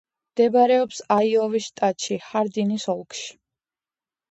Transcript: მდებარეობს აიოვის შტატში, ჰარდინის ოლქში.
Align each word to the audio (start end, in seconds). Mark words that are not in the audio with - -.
მდებარეობს 0.29 1.01
აიოვის 1.17 1.67
შტატში, 1.67 2.19
ჰარდინის 2.31 2.89
ოლქში. 2.97 3.31